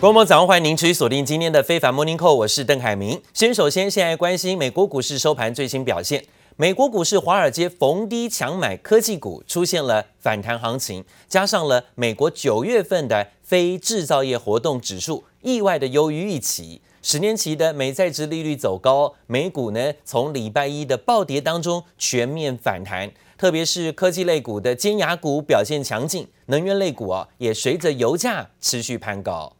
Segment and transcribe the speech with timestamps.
[0.00, 3.20] 观众早上欢迎您持续锁定今天的非凡 Morning Call，我是邓凯明。
[3.34, 6.24] 先首先现在关心美国股市收盘最新表现。
[6.56, 29.52] 美国股市华尔街逢低抢买科技股，出现了反弹行情，加上了美国九月份的非制造业活动指数意外的优于预期，十年期的美债殖利率走高，美股呢从礼拜一的暴跌当中全面反弹，特别是科技类股的尖牙股表现强劲，能源类股啊也随着油价持续攀高。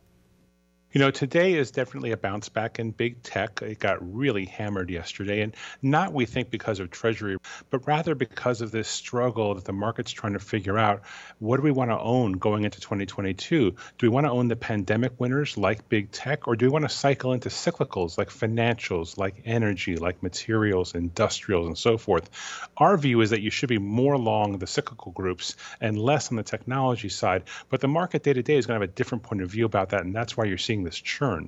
[0.93, 3.63] You know, today is definitely a bounce back in big tech.
[3.63, 7.37] It got really hammered yesterday, and not, we think, because of Treasury,
[7.71, 11.03] but rather because of this struggle that the market's trying to figure out
[11.39, 13.71] what do we want to own going into 2022?
[13.71, 16.85] Do we want to own the pandemic winners like big tech, or do we want
[16.85, 22.29] to cycle into cyclicals like financials, like energy, like materials, industrials, and so forth?
[22.77, 26.37] Our view is that you should be more long the cyclical groups and less on
[26.37, 29.23] the technology side, but the market day to day is going to have a different
[29.23, 31.47] point of view about that, and that's why you're seeing churn.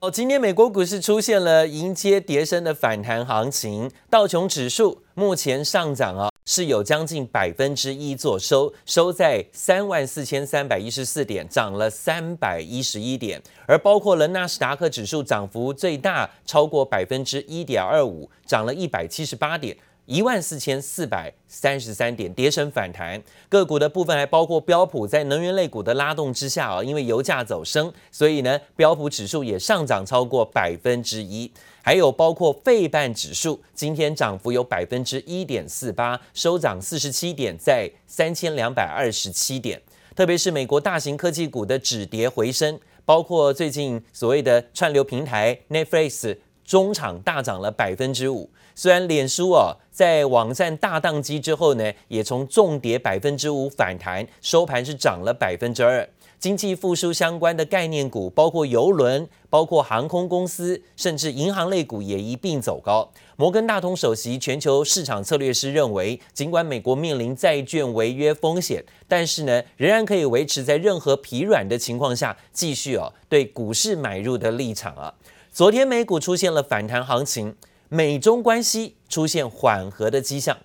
[0.00, 19.74] 哦，今天美国股市出现了迎接跌升的反弹行情，道琼指数目前上涨啊，是有将近百分之一做收，收在三万四千三百一十四点，涨了三百一十一点，而包括了纳斯达克指数涨幅最大，超过百分之一点二五，涨了一百七十八点。
[20.06, 23.20] 一万四千四百三十三点，跌升反弹。
[23.48, 31.50] 个股的部分还包括标普，在能源类股的拉动之下啊，因为油价走升，所以呢，标普指数也上涨超过百分之一。
[31.82, 39.82] 还有包括费半指数，今天涨幅有百分之一点四八，收涨四十七点，在三千两百二十七点。
[40.14, 46.36] 特别是美国大型科技股的止跌回升，包括最近所谓的串流平台 Netflix。
[46.66, 56.06] 中场大涨了百分之五，虽然脸书啊在网站大宕机之后呢，也从重跌百分之五反弹，收盘是涨了百分之二。
[56.38, 63.10] 经济复苏相关的概念股，包括邮轮、包括航空公司，甚至银行类股也一并走高。
[63.36, 75.14] 摩根大通首席全球市场策略师认为，尽管美国面临债券违约风险，但是呢，仍然可以维持在任何疲软的情况下，继续哦对股市买入的立场啊。
[75.50, 77.56] 昨天美股出现了反弹行情，
[77.88, 80.56] 美中关系出现缓和的迹象。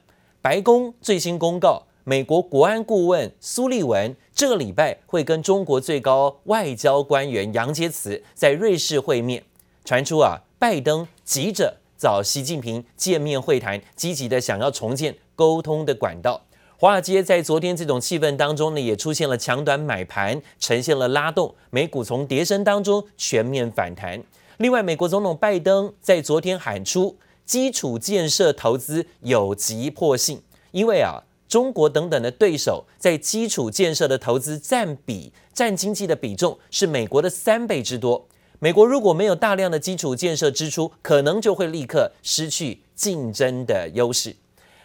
[0.42, 9.44] 白宫最新公告，美国国安顾问苏利文这个礼拜会跟中国最高外交官员杨洁篪在瑞士会面。
[9.86, 16.42] 传出啊，拜登急着找习近平见面会谈，积极的想要重建沟通的管道。
[16.78, 24.24] 华尔街在昨天这种气氛当中呢，也出现了抢短买盘，呈现了拉动，美股从跌升当中全面反弹。
[24.62, 30.40] 另外，美国总统拜登在昨天喊出，基础建设投资有急迫性，
[30.70, 38.28] 因为啊，中国等等的对手在基础建设的投资占比、占经济的比重是美国的三倍之多。
[38.60, 44.36] 美国如果没有大量的基础建设支出，可能就会立刻失去竞争的优势。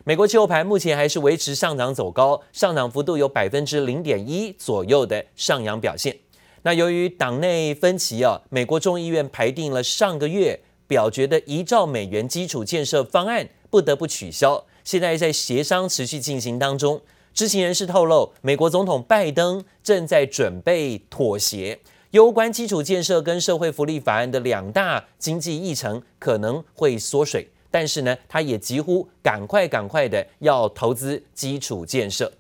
[0.05, 6.17] 美国期货盘目前还是维持上涨走高，上涨幅度有百分之零点一左右的上扬表现。
[6.67, 14.67] 那由于党内分歧啊，美国众议院排定了上个月表决的一兆美元基础建设方案，不得不取消。
[14.83, 17.01] 现在在协商持续进行当中。
[17.33, 21.79] 知情人士透露，美国总统拜登正在准备妥协，
[22.11, 32.33] 攸关基础建设跟社会福利法案的两大经济议程可能会缩水，但是呢，他也几乎赶快赶快的要投资基础建设。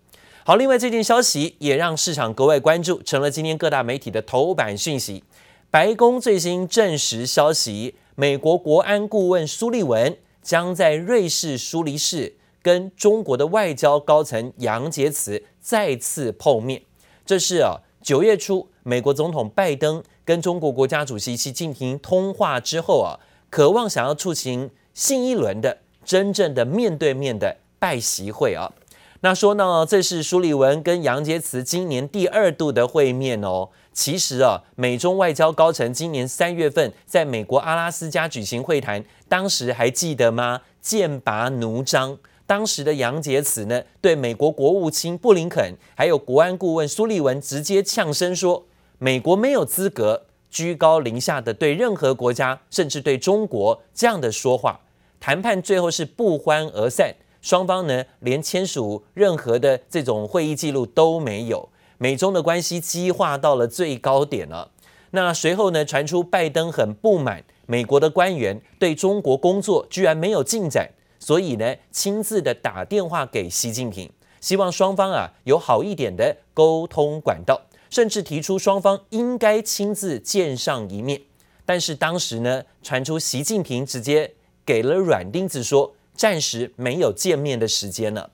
[0.46, 5.24] 好，另外这件消息也让市场格外关注，成了今天各大媒体的头版讯息。
[5.72, 16.80] 白宫最新证实消息，美国国安顾问苏利文将在瑞士苏黎世跟中国的外交高层杨洁篪再次碰面。
[17.24, 23.18] 这是啊，九月初美国总统拜登跟中国国家主席习近平通话之后啊，
[23.50, 28.72] 渴望想要促进新一轮的真正的面对面的拜习会啊。
[29.20, 33.70] 那说呢，这是苏利文跟杨洁篪今年第二度的会面哦。
[33.92, 40.60] 其实啊，美中外交高层今年三月份在美国阿拉斯加举行会谈，当时还记得吗？
[40.80, 42.18] 剑拔弩张。
[42.46, 48.66] 当时的杨洁篪呢，对美国国务卿布林肯还有国安顾问苏利文直接呛声说，
[48.98, 54.80] 美国没有资格居高临下的对任何国家，甚至对中国这样的说话。
[55.18, 57.16] 谈判最后是不欢而散。
[57.46, 64.72] 双方呢，连签署任何的这种会议记录都没有，美中的关系激化到了最高点了。
[65.12, 70.90] 那随后呢，传出拜登很不满美国的官员对中国工作居然没有进展，
[71.20, 74.10] 所以呢，亲自的打电话给习近平，
[74.40, 77.62] 希望双方啊有好一点的沟通管道。
[77.88, 81.22] 甚至提出双方应该亲自见上一面。
[81.64, 84.32] 但是当时呢，传出习近平直接
[84.64, 88.30] 给了软钉子说，暂时没有见面的时间了。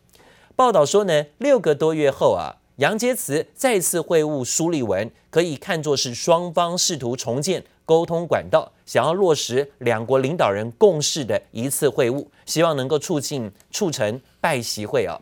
[0.54, 15.20] 报道说呢，六个多月后啊，杨洁篪再次会晤苏利文，可以看作是双方试图重建沟通管道，想要落实两国领导人共识的一次会晤，希望能够促进促成拜习会啊。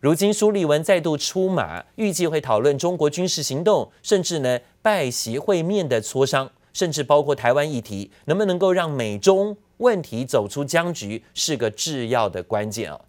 [0.00, 6.50] 如今苏利文再度出马，预计会讨论中国军事行动，甚至呢拜习会面的磋商。
[6.72, 13.00] 甚至包括台湾议题，能不能够让美中问题走出僵局，是个制要的关键啊。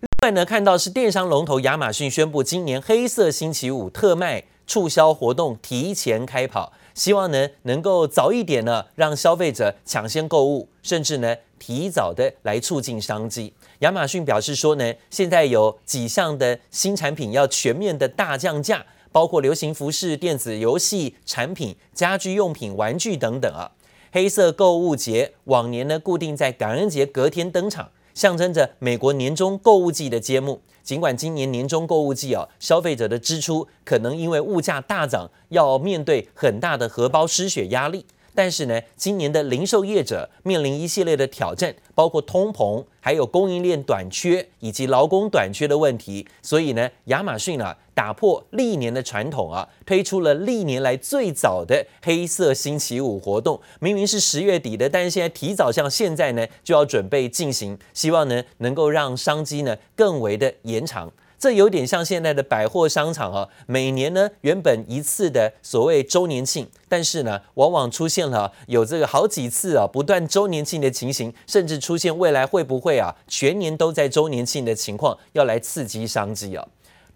[0.00, 13.52] 另外呢，看到是电商龙头亚马逊宣布，今年黑色星期五特卖促销活动提前开跑，希望呢能够早一点呢让消费者抢先购物，甚至呢提早的来促进商机。
[13.80, 18.84] 亚马逊表示说呢，现在有几项的新产品要全面的大降价。
[19.12, 23.70] 包括流行服饰、电子游戏产品、家居用品、玩具等等啊。
[24.14, 30.60] 黑色购物节往年呢固定在感恩节隔天登场，象征着美国年终购物季的揭幕。
[30.82, 38.04] 尽管今年年终购物季啊，消费者的支出可能因为物价大涨，要面对很大的荷包失血压力。
[38.34, 46.26] 但是呢，今年的零售业者面临一系列的挑战，包括通膨，还有供应链短缺以及劳工短缺的问题。
[46.40, 53.60] 所以呢，亚马逊啊，打破历年的传统啊，推出了历年来最早的黑色星期五活动。
[53.80, 61.12] 明明是十月底的，但是现在提早像现在呢，就要准备进行，希望呢能够让商机呢更为的延长。
[61.42, 76.64] 这有点像现在的百货商场啊，每年呢原本一次的所谓周年庆，但是呢往往出现了有这个好几次啊不断周年庆的情形，甚至出现未来会不会啊全年都在周年庆的情况，要来刺激商机啊。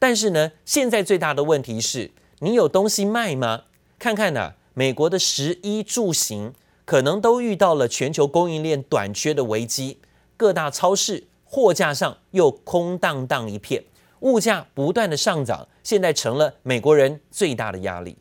[0.01, 3.63] 但是呢现在最大的问题是你有东西卖吗？
[4.01, 6.53] 看看呐，美国的食衣住行
[6.85, 10.01] 可能都遇到了全球供应链短缺的危机，
[10.37, 13.85] 各大超市货架上又空荡荡一片。
[14.27, 18.19] 物价不断的上涨，现在成了美国人最大的压力。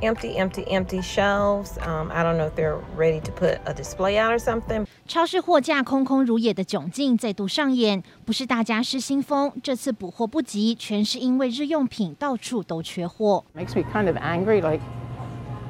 [0.00, 1.78] Empty, empty, empty shelves.
[1.78, 4.86] Um, I don't know if they're ready to put a display out or something.
[5.06, 13.44] 超市货架空空如也的窘境再度上演，不是大家失心疯，这次补货不及，全是因为日用品到处都缺货。
[13.54, 14.80] Makes me kind of angry, like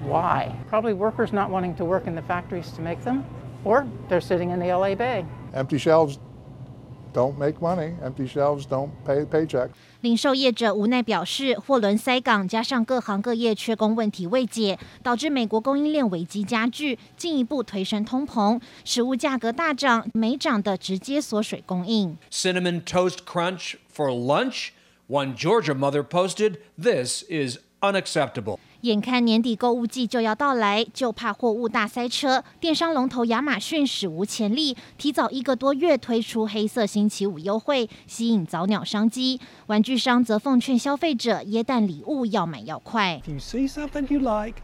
[0.09, 0.53] why?
[0.71, 3.25] Probably workers not wanting to work in the factories to make them,
[3.63, 5.27] or they're sitting in the LA Bay.
[5.53, 6.17] Empty shelves.
[7.14, 7.96] Don't make money.
[8.04, 9.70] Empty shelves don't pay paycheck.
[10.02, 22.16] 零售业者无奈表示，货轮塞港，加上各行各业缺工问题未解，导致美国供应链危机加剧，进一步推升通膨，食物价格大涨，没涨的直接锁水供应。
[22.32, 24.70] Cinnamon Toast Crunch for lunch.
[25.10, 32.42] One Georgia mother posted, "This is unacceptable." 眼看年底购物季就要到来，就怕货物大塞车。
[32.62, 39.42] 电商龙头亚马逊史无前例，提早一个多月推出黑色星期五优惠，吸引早鸟商机。
[39.68, 43.22] 玩具商则奉劝消费者，耶诞礼物要买要快。
[43.26, 44.62] If you see something you like,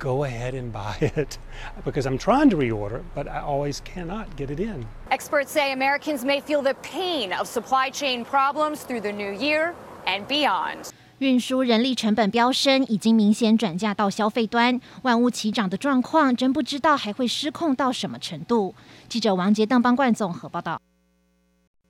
[0.00, 1.38] go ahead and buy it.
[1.84, 4.86] Because I'm trying to reorder, but I always cannot get it in.
[5.10, 9.74] Experts say Americans may feel the pain of supply chain problems through the new year
[10.06, 10.92] and beyond.
[11.19, 18.73] 运输人力成本飙升，已经明显转嫁到消费端，万物齐涨的状况，真不知道还会失控到什么程度。
[19.09, 20.81] 记者王杰、邓邦冠综合报道。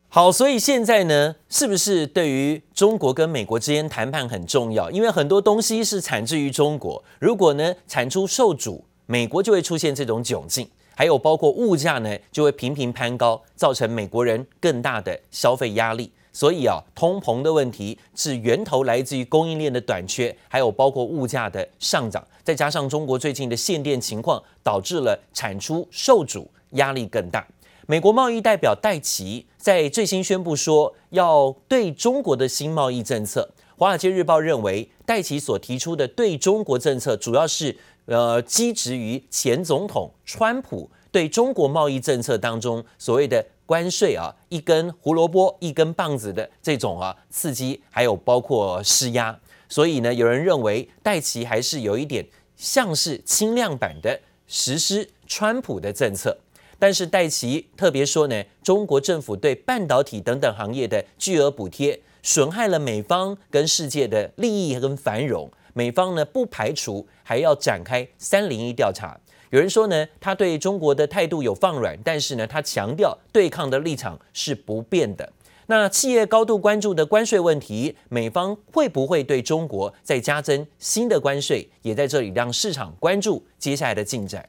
[0.07, 4.89] 好，所以现在呢，是不是对于中国跟美国之间谈判很重要？
[4.89, 16.11] 因为很多东西是产自于中国，如果呢产出受阻，美国就会出现这种窘境，还有包括物价呢就会频频攀高，造成美国人更大的消费压力。
[16.31, 27.45] 所以啊，通膨的问题是源头来自于供应链的短缺，还有包括物价的上涨，再加上中国最近的限电情况，导致了产出受阻，压力更大。
[27.87, 33.49] 美国贸易代表戴琪在最新宣布说，要对中国的新贸易政策。
[33.75, 43.43] 《华尔街日报》认为，戴琪所提出的对中国政策，主要是呃基植于前总统川普对中国贸易政策当中所谓的。
[43.69, 56.35] 关税啊，一根胡萝卜一根棒子的这种啊刺激，还有包括施压，所以呢，有人认为戴琪还是有一点像是轻量版的实施川普的政策。
[56.79, 65.47] 但是戴琪特别说呢，中国政府对半导体等等行业的巨额补贴，损害了美方跟世界的利益跟繁荣。
[65.75, 69.19] 美方呢不排除还要展开三零一调查。
[69.51, 75.31] 有人说呢，他对中国的态度有放软，但是呢，他强调对抗的立场是不变的。
[75.65, 81.69] 那企业高度关注的关税问题，美方会不会对中国再加征新的关税？
[81.81, 84.43] 也在这里让市场关注接下来的进展。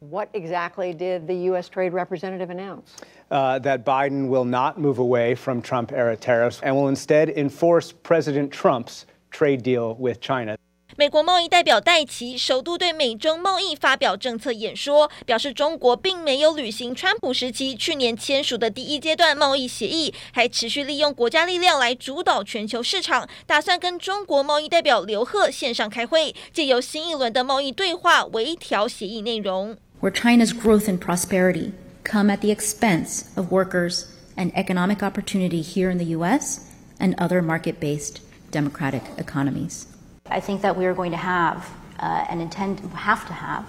[0.00, 1.70] What exactly did the U.S.
[1.70, 2.84] Trade Representative announce?
[3.30, 7.90] Uh, that Biden will not move away from Trump era tariffs and will instead enforce
[8.02, 10.56] President Trump's trade deal with China.
[10.96, 29.76] 美国贸易代表戴奇首度对美中贸易发表政策演说，表示中国并没有履行川普时期去年签署的第一阶段贸易协议，还持续利用国家力量来主导全球市场，打算跟中国贸易代表刘鹤线上开会，借由新一轮的贸易对话微调协议内容。
[30.00, 31.72] Where China's growth and prosperity
[32.04, 34.04] come at the expense of workers
[34.36, 36.60] and economic opportunity here in the U.S.
[37.00, 38.18] and other market-based
[38.52, 39.86] democratic economies.
[40.34, 41.58] I think that we are going to have
[42.00, 43.62] uh, and intend have to have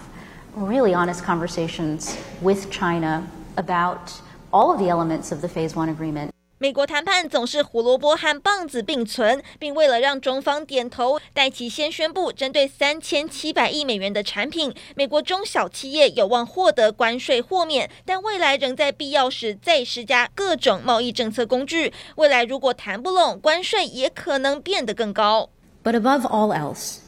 [0.55, 4.19] really honest conversations with China about
[4.51, 6.31] all of the elements of the Phase One agreement.
[6.57, 21.93] 美国谈判总是胡萝卜和棒子并存，并为了让中方点头，戴琪先宣布，针对三千七百亿美元的产品，美国中小企业有望获得关税豁免，但未来仍在必要时再施加各种贸易政策工具。
[22.15, 25.49] 未来如果谈不拢，关税也可能变得更高。
[25.85, 27.01] But above all else,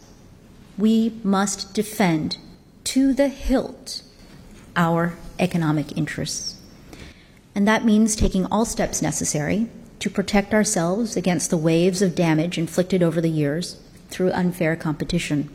[0.77, 2.38] we must defend
[2.84, 4.03] to the hilt
[4.75, 6.62] our economic interests.
[7.55, 9.67] And that means taking all steps necessary
[9.98, 15.50] to protect ourselves against the waves of damage inflicted over the years through unfair competition.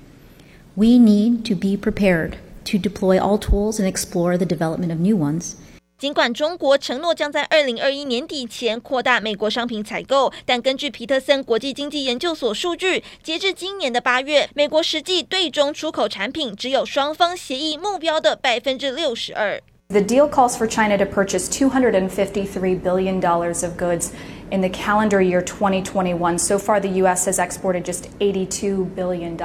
[0.74, 5.16] We need to be prepared to deploy all tools and explore the development of new
[5.16, 5.54] ones.
[6.01, 19.59] 尽管中国承诺将在二零二一年底前扩大美国商品采购，但根据皮特森国际经济研究所数据，截至今年的八月，美国实际对中出口产品只有双方协议目标的百分之六十二。
[19.89, 24.11] The deal calls for China to purchase $253 billion of goods
[24.51, 26.37] in the calendar year 2021.
[26.37, 27.25] So far, the U.S.
[27.25, 29.37] has exported just $82 billion.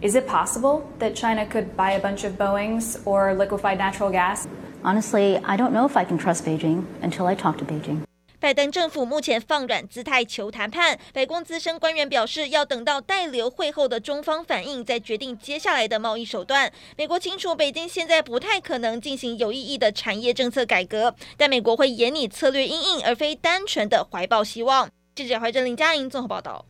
[0.00, 4.48] Is it possible that China could buy a bunch of Boeings or liquefied natural gas?
[4.85, 8.03] Honestly, I don't know if I can trust Beijing until I talk to Beijing.
[8.39, 16.71] 拜登政府目前放软姿态求谈判，白宫资深官员表示，要等到戴刘会后的中方反应，再决定接下来的贸易手段。
[16.95, 24.87] 美国清楚，北京现在不太可能进行有意义的产业政策改革，但美国会严拟策略因应，而非单纯的怀抱希望。
[25.15, 26.63] 记者怀真、林佳莹综合报道。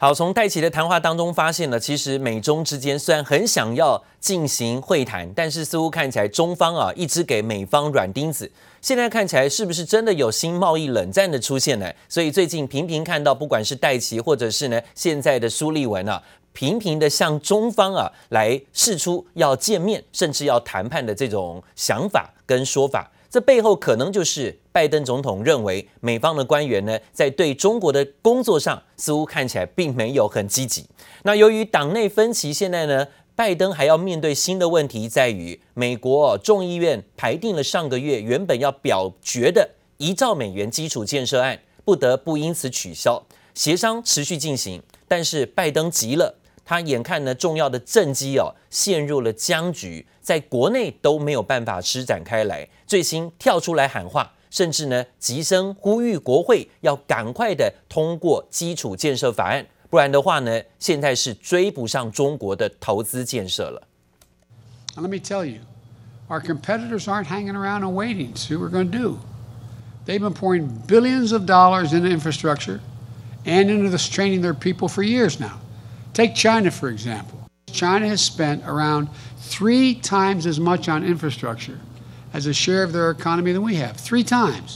[0.00, 8.48] 好，从戴琪的谈话当中发现呢，其实美中之间虽然很想要进行会谈，但是似乎看起来中方啊一直给美方软钉子。
[8.80, 11.92] 现在看起来是不是真的有新贸易冷战的出现呢？
[12.08, 23.10] 所以最近频频看到，不管是戴琪或者是呢现在的苏利文啊，频频的向中方啊来释出要见面，甚至要谈判的这种想法跟说法。
[23.30, 30.86] 这背后可能就是拜登总统认为美方的官员呢，在对中国的工作上似乎看起来并没有很积极。
[31.24, 33.06] 那由于党内分歧，现在呢，
[33.36, 39.68] 拜登还要面对新的问题，在于美国众议院排定了上个月原本要表决的
[39.98, 43.22] 一兆美元基础建设案，不得不因此取消。
[43.54, 46.36] 协商持续进行，但是拜登急了。
[46.68, 52.68] 他眼看呢，重要的政绩哦陷入了僵局，在国内都没有办法施展开来。
[52.86, 63.82] 最新跳出来喊话，甚至呢，急声呼吁国会要赶快的通过基础建设法案，不然的话呢，现在是追不上中国的投资建设了。
[64.94, 65.60] Let me tell you,
[66.28, 69.18] our competitors aren't hanging around and waiting to see what we're going to do.
[70.04, 72.80] They've been pouring billions of dollars into infrastructure
[73.46, 75.60] and into this training their people for years now.
[76.18, 77.38] Take China, for example.
[77.72, 79.06] China has spent around
[79.38, 81.78] three times as much on infrastructure
[82.34, 83.92] as a share of their economy than we have.
[83.92, 84.74] Three times.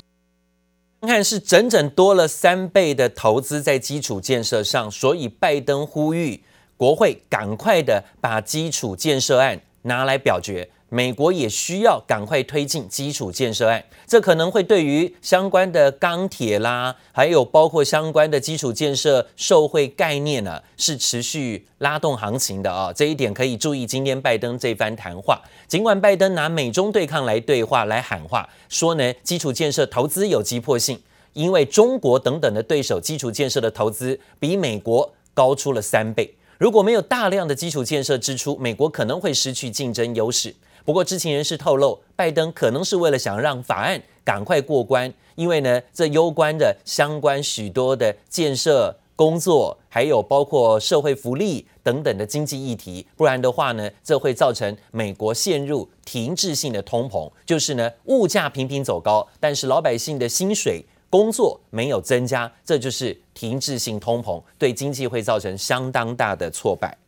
[1.00, 6.44] 看是整整多了三倍的投资在基础建设上，所以拜登呼吁
[6.76, 10.70] 国会赶快的把基础建设案拿来表决。
[10.94, 22.92] 美国也需要赶快推进基础建设案，这可能会对于相关的钢铁啦，还有包括相关的基础建设受惠概念呢、是持续拉动行情的啊。
[22.92, 25.40] 这一点可以注意今天拜登这番谈话。
[25.66, 31.00] 尽管拜登拿美中对抗来对话来喊话，说呢基础建设投资有急迫性，
[31.32, 36.34] 因为中国等等的对手基础建设的投资比美国高出了三倍。
[36.58, 40.54] 如果没有大量的基础建设支出，美国可能会失去竞争优势。
[40.84, 66.98] 不过，知情人士透露，拜登可能是为了想让法案赶快过关，因为呢，这攸关的相关许多的建设工作，还有包括社会福利等等的经济议题，不然的话呢，这会造成美国陷入停滞性的通膨，就是呢，物价频频走高，但是老百姓的薪水工作没有增加，这就是停滞性通膨，对经济会造成相当大的挫败。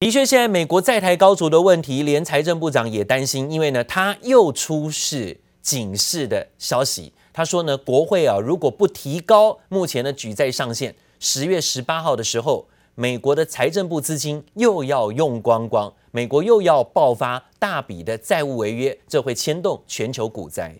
[0.00, 7.12] 的确，现在美国债台高筑的问题，连财政部长也担心，因为呢，他又出示警示的消息。
[7.32, 20.76] 他说呢，国会啊，如果不提高目前的举债上限，十月十八号的时候，美国的财政部资金又要用光光，美国又要爆发大笔的债务违约，这会牵动全球股灾。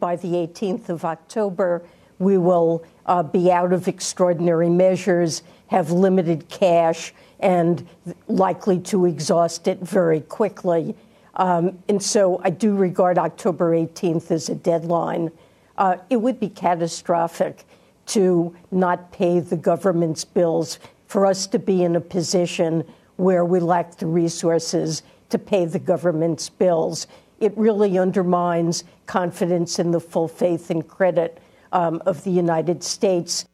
[0.00, 1.82] By the 18th of October,
[2.18, 7.86] we will uh, be out of extraordinary measures, have limited cash, and
[8.28, 10.94] likely to exhaust it very quickly.
[11.34, 15.30] Um, and so I do regard October 18th as a deadline.
[15.78, 17.64] Uh, it would be catastrophic
[18.06, 22.84] to not pay the government's bills, for us to be in a position
[23.16, 27.06] where we lack the resources to pay the government's bills
[27.40, 31.38] it really undermines confidence in the full faith and credit
[31.72, 33.46] um, of the United States.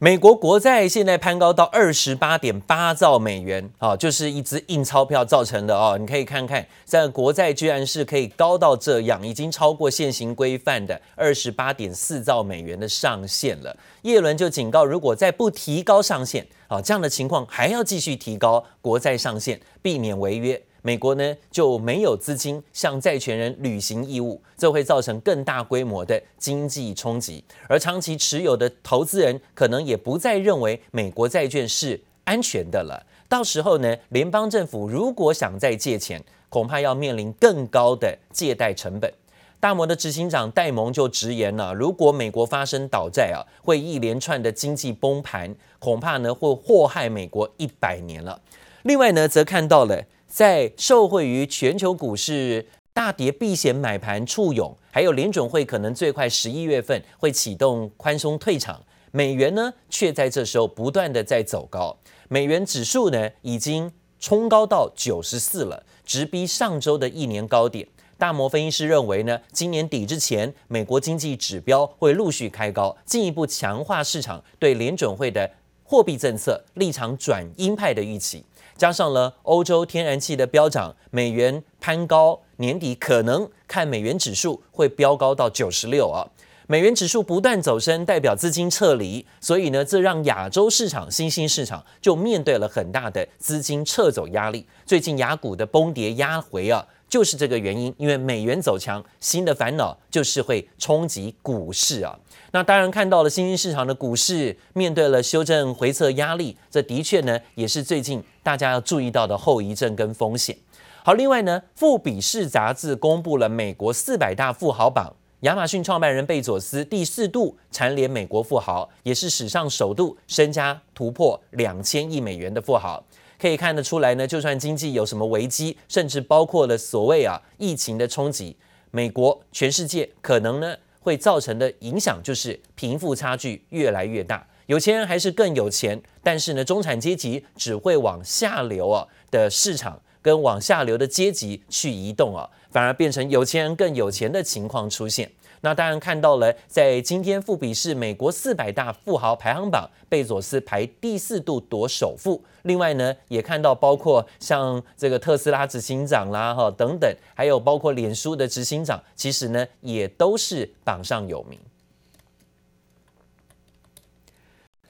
[0.00, 5.98] 美国国债现在攀高到二十八点八兆美元，啊，就是一支印钞票造成的哦。
[5.98, 13.76] 你可以看看，这个国债居然是可以高到这样，已经超过现行规范的二十八点四兆美元的上限了。
[14.02, 20.62] 耶伦就警告，如果再不提高上限，啊，这样的情况还要继续提高国债上限，避免违约。
[20.82, 33.04] 美国呢就没有资金向债权人履行义务，这会造成更大规模的经济冲击，而长期持有的投资人可能也不再认为美国债券是安全的了。
[33.28, 39.12] 到时候呢，联邦政府如果想再借钱，恐怕要面临更高的借贷成本。
[39.60, 48.40] 大摩的执行长戴蒙就直言了，如果美国发生倒债啊，会一连串的经济崩盘，恐怕呢会祸害美国一百年了。
[48.84, 50.02] 另外呢，则看到了。
[50.28, 61.96] 在受惠于全球股市大跌避险买盘簇涌，还有联准会可能最快十一月份会启动宽松退场，美元呢却在这时候不断的在走高，
[62.28, 67.88] 美元指数呢已经冲高到九十四了，直逼上周的一年高点。
[68.18, 75.48] 大摩分析师认为呢，今年底之前，美国经济指标会陆续开高，进一步强化市场对联准会的
[75.84, 78.44] 货币政策立场转鹰派的预期。
[78.78, 86.30] 加上了欧洲天然气的飙涨，美元攀高，年底可能看美元指数会飙高到九十六啊。
[86.68, 94.66] 美元指数不断走升，代表资金撤离，所以呢，这让亚洲市场、新兴市场就面对了很大的资金撤走压力。
[94.84, 97.94] 最近雅股的崩跌压回啊，就是这个原因。
[97.96, 102.18] 因为美元走强，新的烦恼就是会冲击股市啊。
[102.52, 110.56] 那当然看到了新兴市场的股市面对了修正回测压力，这的确呢也是最近大家要注意到的后遗症跟风险。
[111.02, 123.02] 好，另外呢，富比士杂志公布了美国四百大富豪榜，亚马逊创办人贝佐斯第四度蝉联美国富豪，也是史上首度身家突破两千亿美元的富豪。
[123.40, 128.56] 可以看得出来呢，就算经济有什么危机，甚至包括了所谓啊疫情的冲击，
[128.90, 130.76] 美国全世界可能呢。
[131.00, 145.30] 会造成的影响就是贫富差距越来越大，有钱人还是更有钱，但是呢，中产阶级只会往下流啊的市场跟往下流的阶级去移动啊，反而变成有钱人更有钱的情况出现。
[145.60, 152.42] 那当然看到了，在今天富比士美国四百大富豪排行榜，贝佐斯排第四度夺首富。
[152.62, 161.58] 另外呢，也看到包括像这个特斯拉执行长啦，哈等等，还有包括脸书的执行长，其实呢也都是榜上有名。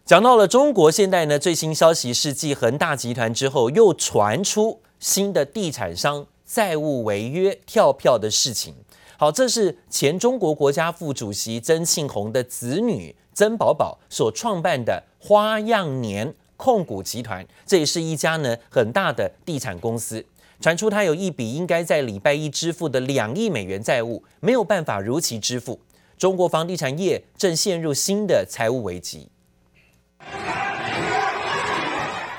[0.04, 8.74] 讲到了中国现在呢，最新消息是继恒大集团之后，又传出新的地产商债务违约跳票的事情。
[9.20, 20.24] 好，这是前中国国家副主席曾庆红的子女曾宝宝所创办的花样年控股集团，这也是一家呢很大的地产公司。
[20.61, 25.81] 传出他有一笔应该在礼拜一支付的两亿美元债务，没有办法如期支付，
[26.16, 29.28] 中国房地产业正陷入新的财务危机。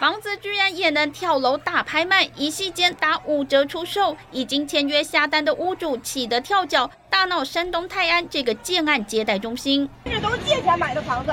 [0.09, 9.87] 房子居然也能跳楼大拍卖，一夕间打五折出售，已经签约下单的屋主气得跳脚，大闹山东泰安这个建案接待中心。
[10.05, 11.31] 这都是借钱买的房子，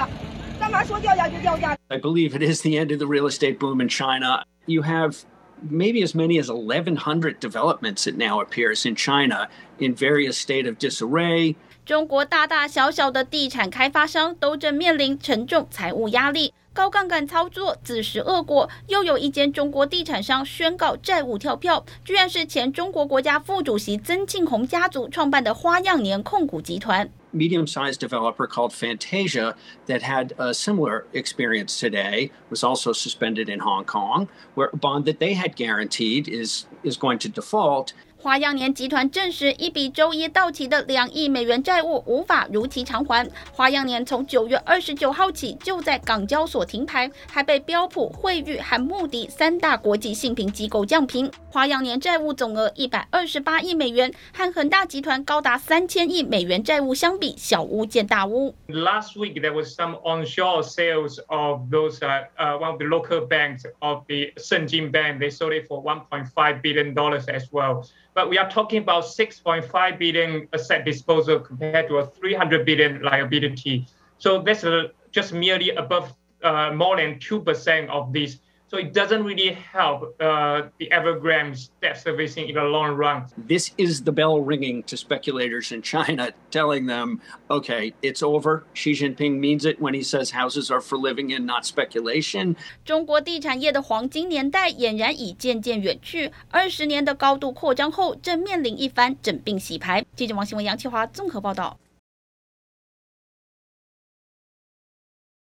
[0.60, 4.44] 干嘛说掉价就掉价？I believe it is the end of the real estate boom in China.
[4.66, 5.20] You have
[5.66, 8.06] maybe as many as 1,100 developments.
[8.06, 11.56] It now appears in China in various state of disarray.
[11.86, 16.52] 中国大大小小的地产开发商都正面临沉重财务压力。
[16.75, 18.69] 高杠杆操作自食恶果。
[18.87, 27.11] 又有一间中国地产商宣告债务跳票，居然是前中国国家副主席曾庆红家族创办的花样年控股集团。
[27.33, 29.55] medium-sized developer called Fantasia
[29.87, 35.05] that had a similar experience today was also suspended in Hong Kong, where a bond
[35.05, 37.93] that they had guaranteed is is going to default.
[38.26, 43.30] 花样年集团证实，一笔周一到期的两亿美元债务无法如期偿还。
[43.52, 51.30] 花样年从九月二十九号起就在港交所停牌，还被标普、惠誉和穆迪三大国际信评机构降评。
[51.52, 58.56] 花样年债务总额一百二十八亿美元，和恒大集团高达三千亿美元债务相比，小巫见大巫。
[58.66, 63.62] Last week there was some onshore sales of those uh, uh, one of the local banks
[63.78, 65.20] of the Shenzhen Bank.
[65.20, 67.84] They sold it for one point five billion dollars as well.
[68.16, 73.86] But we are talking about 6.5 billion asset disposal compared to a 300 billion liability.
[74.16, 78.38] So that's a, just merely above uh, more than 2% of this.
[78.69, 83.25] So it doesn't really help uh, the Evergrande debt servicing in the long run.
[83.37, 87.19] This is the bell ringing to speculators in China, telling them,
[87.49, 88.63] okay, it's over.
[88.73, 92.55] Xi Jinping means it when he says houses are for living in, not speculation.
[92.85, 100.05] 中国地产业的黄金年代俨然已渐渐远去，二十年的高度扩张后，正面临一番整并洗牌。
[100.15, 101.77] 记者王新文、杨启华综合报道。